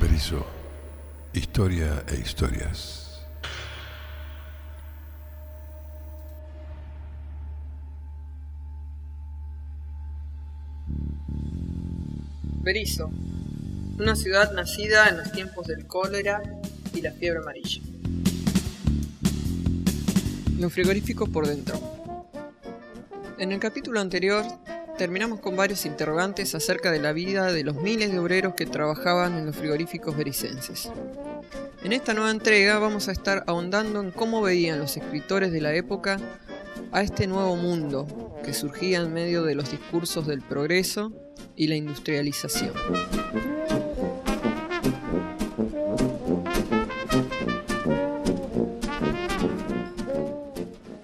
[0.00, 0.46] Berizo,
[1.32, 3.20] historia e historias.
[12.62, 13.10] Berizo,
[13.98, 16.42] una ciudad nacida en los tiempos del cólera
[16.94, 17.82] y la fiebre amarilla.
[20.60, 22.28] Los frigoríficos por dentro.
[23.38, 24.44] En el capítulo anterior
[24.98, 29.38] terminamos con varios interrogantes acerca de la vida de los miles de obreros que trabajaban
[29.38, 30.90] en los frigoríficos bericenses.
[31.84, 35.72] En esta nueva entrega vamos a estar ahondando en cómo veían los escritores de la
[35.72, 36.18] época
[36.90, 41.12] a este nuevo mundo que surgía en medio de los discursos del progreso
[41.54, 42.72] y la industrialización.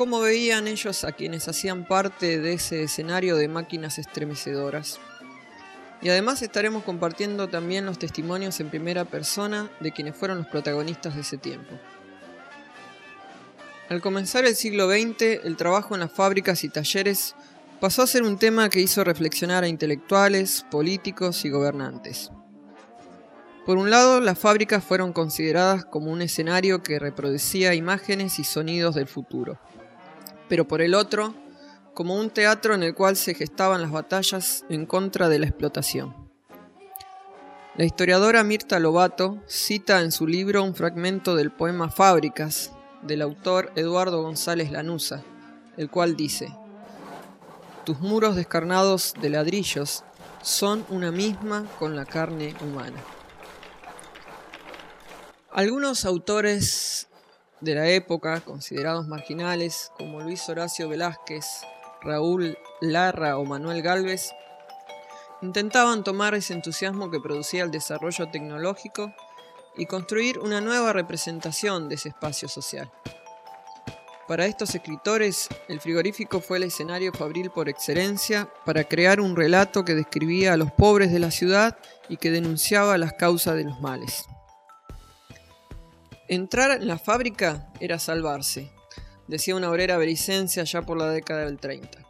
[0.00, 4.98] Cómo veían ellos a quienes hacían parte de ese escenario de máquinas estremecedoras.
[6.00, 11.16] Y además estaremos compartiendo también los testimonios en primera persona de quienes fueron los protagonistas
[11.16, 11.78] de ese tiempo.
[13.90, 17.34] Al comenzar el siglo XX, el trabajo en las fábricas y talleres
[17.78, 22.30] pasó a ser un tema que hizo reflexionar a intelectuales, políticos y gobernantes.
[23.66, 28.94] Por un lado, las fábricas fueron consideradas como un escenario que reproducía imágenes y sonidos
[28.94, 29.60] del futuro
[30.50, 31.32] pero por el otro,
[31.94, 36.28] como un teatro en el cual se gestaban las batallas en contra de la explotación.
[37.76, 43.70] La historiadora Mirta Lobato cita en su libro un fragmento del poema Fábricas del autor
[43.76, 45.22] Eduardo González Lanusa,
[45.76, 46.52] el cual dice,
[47.84, 50.02] Tus muros descarnados de ladrillos
[50.42, 52.98] son una misma con la carne humana.
[55.52, 57.09] Algunos autores
[57.60, 61.44] de la época, considerados marginales, como Luis Horacio Velázquez,
[62.02, 64.32] Raúl Larra o Manuel Galvez,
[65.42, 69.12] intentaban tomar ese entusiasmo que producía el desarrollo tecnológico
[69.76, 72.90] y construir una nueva representación de ese espacio social.
[74.26, 79.84] Para estos escritores, el frigorífico fue el escenario fabril por excelencia para crear un relato
[79.84, 81.76] que describía a los pobres de la ciudad
[82.08, 84.26] y que denunciaba las causas de los males.
[86.30, 88.70] Entrar en la fábrica era salvarse,
[89.26, 92.06] decía una obrera bericense allá por la década del 30.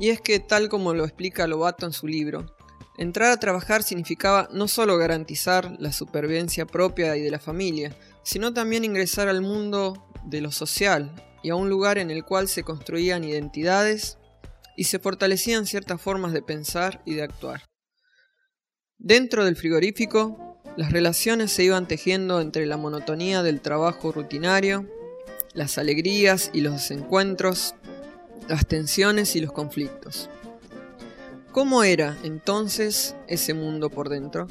[0.00, 2.56] Y es que, tal como lo explica Lobato en su libro,
[2.96, 8.52] entrar a trabajar significaba no solo garantizar la supervivencia propia y de la familia, sino
[8.52, 11.14] también ingresar al mundo de lo social
[11.44, 14.18] y a un lugar en el cual se construían identidades
[14.76, 17.62] y se fortalecían ciertas formas de pensar y de actuar.
[18.98, 20.47] Dentro del frigorífico
[20.78, 24.86] las relaciones se iban tejiendo entre la monotonía del trabajo rutinario,
[25.52, 27.74] las alegrías y los desencuentros,
[28.46, 30.30] las tensiones y los conflictos.
[31.50, 34.46] ¿Cómo era entonces ese mundo por dentro?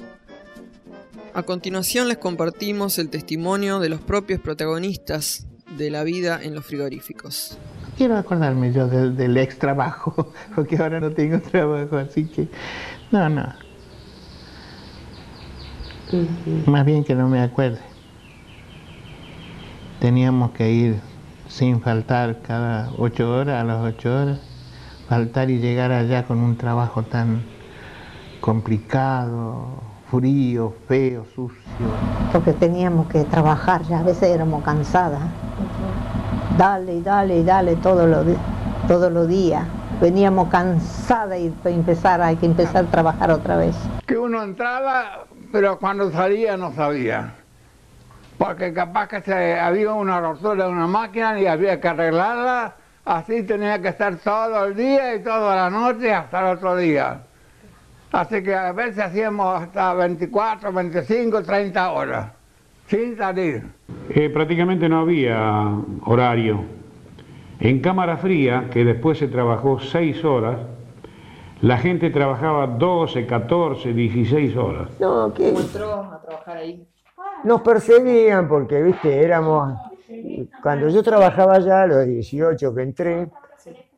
[1.34, 6.66] A continuación les compartimos el testimonio de los propios protagonistas de la vida en los
[6.66, 7.58] frigoríficos.
[7.96, 12.50] Quiero acordarme yo del, ex trabajo, porque ahora no tengo trabajo, así que
[13.12, 13.67] no, no.
[16.66, 17.80] Más bien que no me acuerde.
[20.00, 21.02] Teníamos que ir
[21.48, 24.40] sin faltar cada ocho horas, a las ocho horas,
[25.10, 27.44] faltar y llegar allá con un trabajo tan
[28.40, 31.58] complicado, frío, feo, sucio.
[32.32, 35.22] Porque teníamos que trabajar, ya a veces éramos cansadas.
[36.58, 38.26] Dale, dale, dale todos los
[38.88, 39.66] todos los días.
[40.00, 43.76] Veníamos cansadas y empezar, hay que empezar a trabajar otra vez.
[44.06, 47.34] Que uno entraba pero cuando salía no sabía.
[48.38, 52.76] Porque capaz que había una rotura de una máquina y había que arreglarla,
[53.06, 57.22] así tenía que estar todo el día y toda la noche hasta el otro día.
[58.12, 62.32] Así que a veces hacíamos hasta 24, 25, 30 horas,
[62.88, 63.64] sin salir.
[64.10, 65.74] Eh, prácticamente no había
[66.06, 66.64] horario.
[67.60, 70.60] En cámara fría, que después se trabajó 6 horas,
[71.62, 74.90] la gente trabajaba 12, 14, 16 horas.
[75.00, 75.52] No, ¿qué?
[75.52, 76.88] ¿Cómo entró a trabajar ahí?
[77.44, 79.74] Nos perseguían porque, viste, éramos...
[80.62, 83.30] Cuando yo trabajaba allá, a los 18 que entré,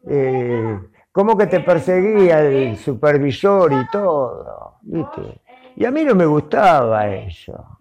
[0.07, 0.79] eh,
[1.11, 5.41] como que te perseguía el supervisor y todo, viste.
[5.75, 7.77] Y a mí no me gustaba eso.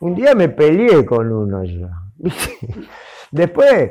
[0.00, 2.58] Un día me peleé con uno yo, viste.
[3.30, 3.90] Después...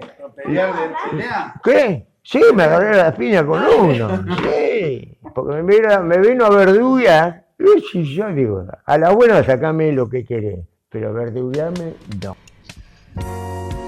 [1.63, 2.08] ¿Qué?
[2.31, 4.23] Sí, me agarré la piña con uno.
[4.43, 7.47] Sí, porque me vino, me vino a verdugar.
[7.93, 10.59] Y yo digo, a la buena sacame lo que querés,
[10.89, 12.37] pero verdugarme no.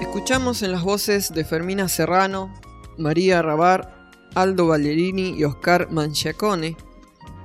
[0.00, 2.52] Escuchamos en las voces de Fermina Serrano,
[2.98, 6.76] María Rabar, Aldo Ballerini y Oscar Manchiacone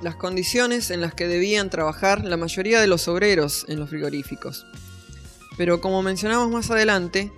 [0.01, 4.65] las condiciones en las que debían trabajar la mayoría de los obreros en los frigoríficos.
[5.57, 7.31] Pero como mencionamos más adelante,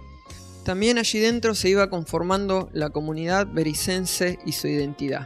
[0.69, 5.25] también allí dentro se iba conformando la comunidad bericense y su identidad.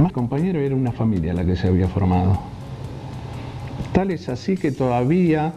[0.00, 2.38] Más compañero era una familia la que se había formado.
[3.92, 5.52] Tal es así que todavía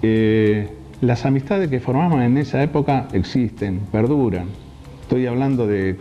[0.00, 0.68] eh,
[1.00, 4.46] las amistades que formamos en esa época existen, perduran.
[5.02, 5.96] Estoy hablando de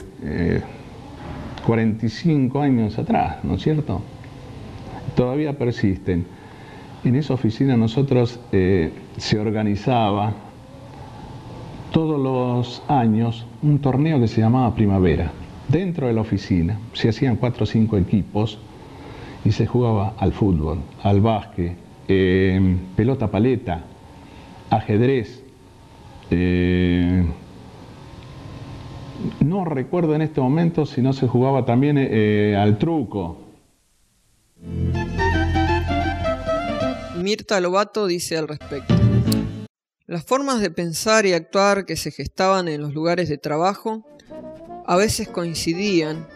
[1.66, 4.04] 45 eh, años atrás, ¿no es cierto?
[5.16, 6.43] Todavía persisten.
[7.04, 10.32] En esa oficina nosotros eh, se organizaba
[11.92, 15.32] todos los años un torneo que se llamaba Primavera.
[15.68, 18.58] Dentro de la oficina se hacían cuatro o cinco equipos
[19.44, 21.76] y se jugaba al fútbol, al básquet,
[22.08, 23.82] eh, pelota paleta,
[24.70, 25.44] ajedrez.
[26.32, 27.26] Eh,
[29.42, 31.98] no recuerdo en este momento si no se jugaba también
[32.56, 33.44] al truco.
[37.24, 38.94] Mirta Lobato dice al respecto.
[40.08, 44.06] Las formas de pensar y actuar que se gestaban en los lugares de trabajo
[44.86, 46.28] a veces coincidían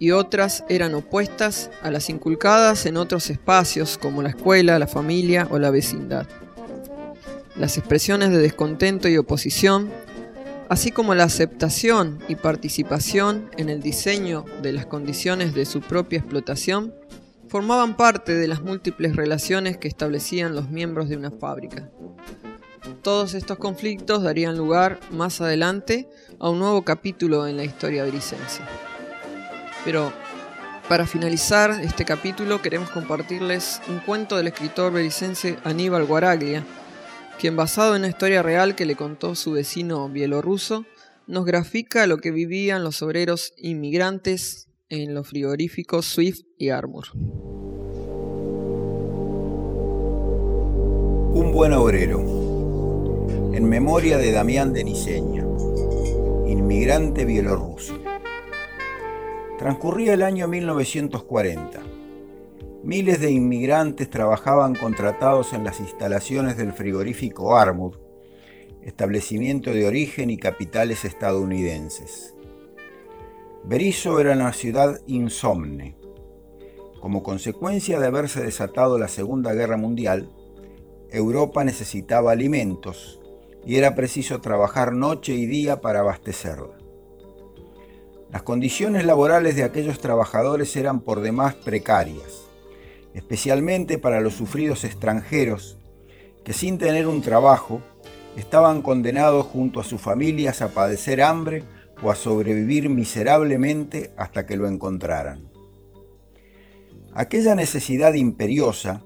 [0.00, 5.46] y otras eran opuestas a las inculcadas en otros espacios como la escuela, la familia
[5.52, 6.26] o la vecindad.
[7.54, 9.92] Las expresiones de descontento y oposición,
[10.68, 16.18] así como la aceptación y participación en el diseño de las condiciones de su propia
[16.18, 16.92] explotación,
[17.54, 21.88] formaban parte de las múltiples relaciones que establecían los miembros de una fábrica.
[23.00, 26.08] Todos estos conflictos darían lugar más adelante
[26.40, 28.60] a un nuevo capítulo en la historia bricense.
[29.84, 30.12] Pero
[30.88, 36.66] para finalizar este capítulo queremos compartirles un cuento del escritor belicense Aníbal Guaraglia,
[37.38, 40.86] quien basado en una historia real que le contó su vecino bielorruso,
[41.28, 44.66] nos grafica lo que vivían los obreros inmigrantes
[45.02, 47.06] en los frigoríficos Swift y Armour.
[51.34, 52.20] Un buen obrero.
[53.52, 55.44] En memoria de Damián de Niseña,
[56.46, 57.94] inmigrante bielorruso.
[59.58, 61.80] Transcurría el año 1940.
[62.84, 68.00] Miles de inmigrantes trabajaban contratados en las instalaciones del frigorífico Armour,
[68.82, 72.33] establecimiento de origen y capitales estadounidenses.
[73.66, 75.96] Berisso era una ciudad insomne.
[77.00, 80.28] Como consecuencia de haberse desatado la Segunda Guerra Mundial,
[81.10, 83.20] Europa necesitaba alimentos
[83.64, 86.76] y era preciso trabajar noche y día para abastecerla.
[88.30, 92.42] Las condiciones laborales de aquellos trabajadores eran por demás precarias,
[93.14, 95.78] especialmente para los sufridos extranjeros
[96.44, 97.80] que sin tener un trabajo
[98.36, 101.64] estaban condenados junto a sus familias a padecer hambre
[102.04, 105.48] o a sobrevivir miserablemente hasta que lo encontraran.
[107.14, 109.02] Aquella necesidad imperiosa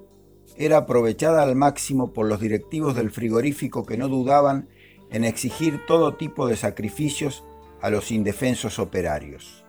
[0.57, 4.69] era aprovechada al máximo por los directivos del frigorífico que no dudaban
[5.11, 7.45] en exigir todo tipo de sacrificios
[7.81, 9.65] a los indefensos operarios.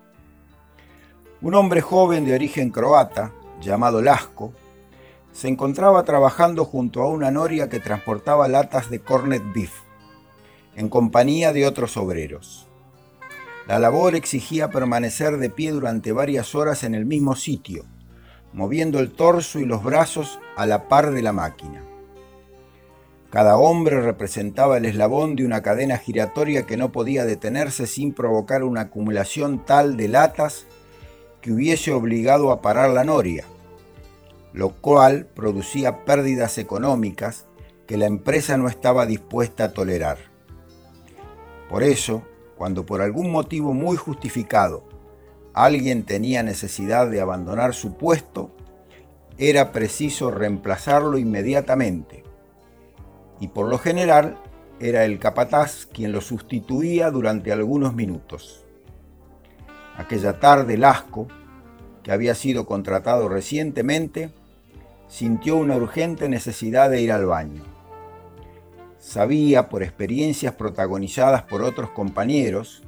[1.41, 3.31] Un hombre joven de origen croata,
[3.61, 4.53] llamado Lasco,
[5.31, 9.73] se encontraba trabajando junto a una noria que transportaba latas de cornet beef,
[10.75, 12.68] en compañía de otros obreros.
[13.69, 17.85] La labor exigía permanecer de pie durante varias horas en el mismo sitio,
[18.51, 21.83] moviendo el torso y los brazos a la par de la máquina.
[23.29, 28.63] Cada hombre representaba el eslabón de una cadena giratoria que no podía detenerse sin provocar
[28.63, 30.65] una acumulación tal de latas
[31.39, 33.45] que hubiese obligado a parar la noria,
[34.51, 37.45] lo cual producía pérdidas económicas
[37.85, 40.17] que la empresa no estaba dispuesta a tolerar.
[41.69, 42.23] Por eso,
[42.59, 44.83] cuando por algún motivo muy justificado
[45.53, 48.53] alguien tenía necesidad de abandonar su puesto,
[49.37, 52.21] era preciso reemplazarlo inmediatamente
[53.39, 54.37] y por lo general
[54.81, 58.65] era el capataz quien lo sustituía durante algunos minutos.
[59.95, 61.29] Aquella tarde Lasco,
[62.03, 64.33] que había sido contratado recientemente,
[65.07, 67.78] sintió una urgente necesidad de ir al baño.
[68.99, 72.83] Sabía por experiencias protagonizadas por otros compañeros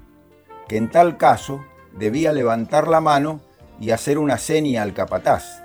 [0.68, 1.64] que en tal caso
[1.98, 3.40] debía levantar la mano
[3.80, 5.64] y hacer una seña al capataz,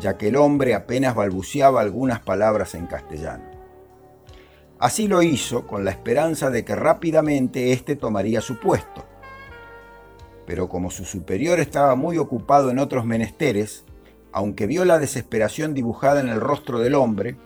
[0.00, 3.44] ya que el hombre apenas balbuceaba algunas palabras en castellano.
[4.80, 9.04] Así lo hizo con la esperanza de que rápidamente éste tomaría su puesto.
[10.46, 13.84] Pero como su superior estaba muy ocupado en otros menesteres,
[14.32, 17.36] aunque vio la desesperación dibujada en el rostro del hombre,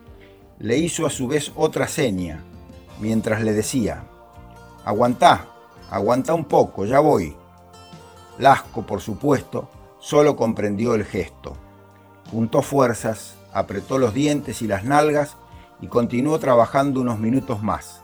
[0.59, 2.43] le hizo a su vez otra seña,
[3.01, 4.05] mientras le decía,
[4.85, 5.47] Aguantá,
[5.91, 7.37] aguanta un poco, ya voy.
[8.39, 9.69] Lasco, por supuesto,
[10.01, 11.57] solo comprendió el gesto.
[12.31, 15.37] Juntó fuerzas, apretó los dientes y las nalgas
[15.81, 18.03] y continuó trabajando unos minutos más.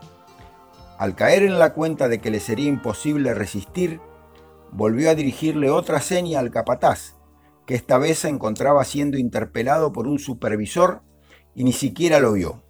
[0.99, 4.01] Al caer en la cuenta de que le sería imposible resistir,
[4.71, 7.15] volvió a dirigirle otra seña al capataz,
[7.67, 11.03] que esta vez se encontraba siendo interpelado por un supervisor
[11.59, 12.63] y ni siquiera lo vio.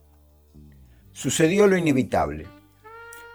[1.13, 2.47] Sucedió lo inevitable.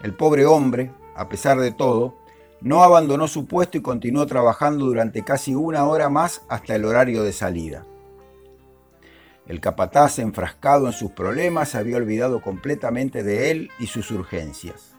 [0.02, 2.18] El pobre hombre, a pesar de todo,
[2.60, 7.22] no abandonó su puesto y continuó trabajando durante casi una hora más hasta el horario
[7.22, 7.86] de salida.
[9.46, 14.96] El capataz, enfrascado en sus problemas, había olvidado completamente de él y sus urgencias.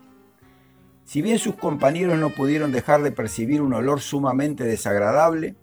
[1.04, 5.56] Si bien sus compañeros no pudieron dejar de percibir un olor sumamente desagradable,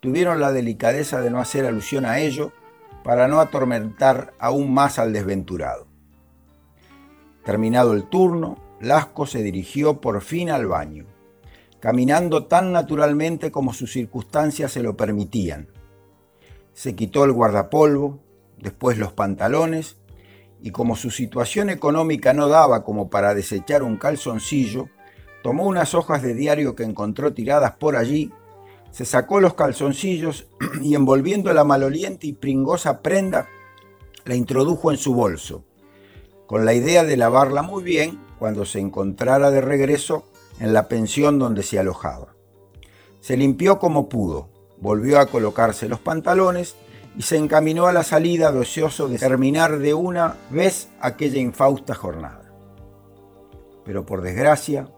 [0.00, 2.50] tuvieron la delicadeza de no hacer alusión a ello
[3.04, 5.86] para no atormentar aún más al desventurado.
[7.44, 11.06] Terminado el turno, Lasco se dirigió por fin al baño,
[11.80, 15.68] caminando tan naturalmente como sus circunstancias se lo permitían.
[16.72, 18.20] Se quitó el guardapolvo,
[18.58, 19.96] después los pantalones,
[20.60, 24.88] y como su situación económica no daba como para desechar un calzoncillo,
[25.42, 28.32] tomó unas hojas de diario que encontró tiradas por allí,
[28.92, 30.46] se sacó los calzoncillos
[30.82, 33.48] y envolviendo la maloliente y pringosa prenda,
[34.24, 35.64] la introdujo en su bolso,
[36.46, 40.24] con la idea de lavarla muy bien cuando se encontrara de regreso
[40.60, 42.36] en la pensión donde se alojaba.
[43.20, 46.76] Se limpió como pudo, volvió a colocarse los pantalones
[47.16, 52.52] y se encaminó a la salida deseoso de terminar de una vez aquella infausta jornada.
[53.84, 54.88] Pero por desgracia,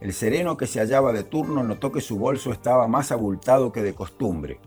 [0.00, 3.82] el sereno que se hallaba de turno notó que su bolso estaba más abultado que
[3.82, 4.60] de costumbre,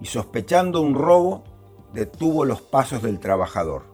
[0.00, 1.44] y sospechando un robo,
[1.92, 3.84] detuvo los pasos del trabajador.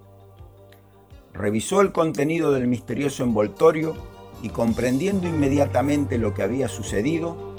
[1.32, 3.94] Revisó el contenido del misterioso envoltorio
[4.42, 7.54] y comprendiendo inmediatamente lo que había sucedido,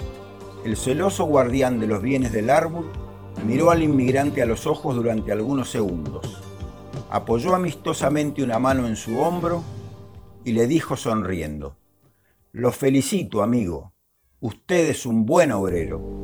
[0.64, 2.90] el celoso guardián de los bienes del árbol
[3.42, 6.42] Miró al inmigrante a los ojos durante algunos segundos.
[7.10, 9.62] Apoyó amistosamente una mano en su hombro
[10.44, 11.76] y le dijo sonriendo,
[12.54, 13.94] Lo felicito, amigo.
[14.38, 16.14] Usted es un buen obrero.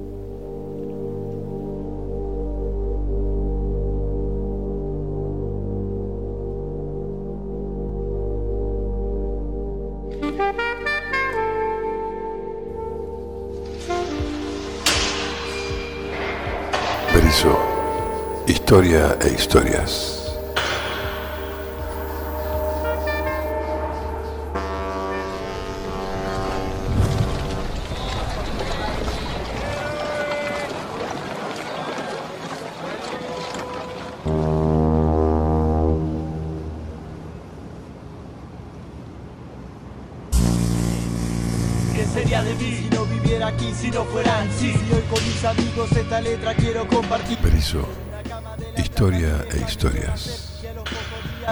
[18.46, 20.19] Historia e historias.
[42.30, 44.72] Sería de mí si no viviera aquí, si no fuera en sí?
[44.72, 47.38] Si hoy con mis amigos esta letra quiero compartir.
[47.38, 47.88] Perizo
[48.76, 50.62] historia e historias.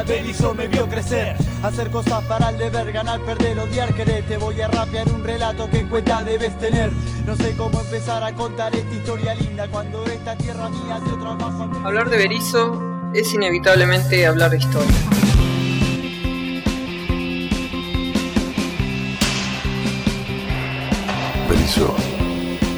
[0.06, 4.22] Berizo me vio crecer, hacer cosas para el deber, ganar, perder, odiar, querer.
[4.24, 6.92] Te voy a rapear un relato que en cuenta debes tener.
[7.26, 11.84] No sé cómo empezar a contar esta historia linda cuando esta tierra mía otra más.
[11.84, 15.17] Hablar de Berizo es inevitablemente hablar de historia.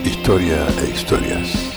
[0.05, 1.70] Historia e historias.